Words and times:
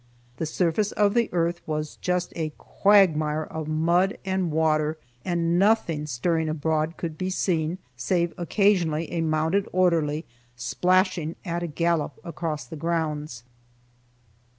The 0.37 0.47
surface 0.47 0.91
of 0.93 1.13
the 1.13 1.29
earth 1.31 1.61
was 1.67 1.97
just 1.97 2.33
a 2.35 2.53
quagmire 2.57 3.43
of 3.43 3.67
mud 3.67 4.17
and 4.25 4.49
water, 4.49 4.97
and 5.23 5.59
nothing 5.59 6.07
stirring 6.07 6.49
abroad 6.49 6.97
could 6.97 7.19
be 7.19 7.29
seen 7.29 7.77
save 7.95 8.33
occasionally 8.35 9.11
a 9.11 9.21
mounted 9.21 9.69
orderly, 9.71 10.25
splashing 10.55 11.35
at 11.45 11.61
a 11.61 11.67
gallop 11.67 12.19
across 12.25 12.65
the 12.65 12.75
grounds. 12.77 13.43